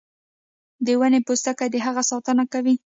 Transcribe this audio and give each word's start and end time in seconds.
د 0.85 0.87
ونې 0.99 1.19
پوستکی 1.27 1.67
د 1.71 1.75
هغې 1.85 2.03
ساتنه 2.11 2.43
کوي 2.53 2.73